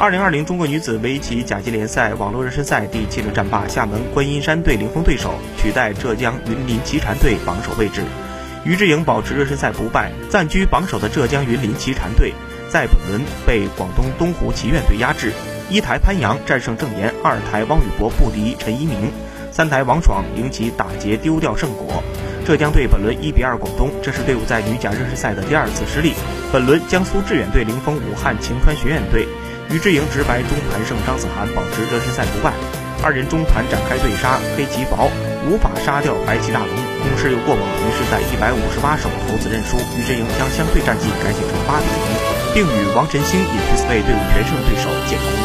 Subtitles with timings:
[0.00, 8.02] 二零二零中国女子围棋甲级联赛网络热身赛第七轮战罢，厦门观音山队零封对手，取代浙江云林奇禅队榜首位置。
[8.64, 12.32] 于志颖保持热身赛不败，暂居榜首的浙江云林奇禅队，
[12.70, 15.32] 在本轮被广东东湖棋院队压制。
[15.68, 19.10] 一台潘阳战胜郑岩，二台汪宇博不敌陈一鸣，
[19.50, 22.04] 三台王爽赢棋打劫丢掉胜果。
[22.46, 26.14] 浙江队本轮一比二广东，这是队伍在女甲热身赛的第二次失利。
[26.50, 29.28] 本轮江苏致远队零封武汉晴川学院队，
[29.68, 32.54] 于之莹直白中盘胜张子涵，保持热身赛不败。
[33.04, 35.12] 二人中盘展开对杀，黑棋薄，
[35.44, 36.72] 无法杀掉白棋大龙，
[37.04, 39.76] 攻势又过猛，于是，在一百五十八手投子认输。
[39.92, 42.08] 于之莹将相对战绩改写成八比零，
[42.56, 45.37] 并与王晨星、尹 P 四队队伍全胜对手建功。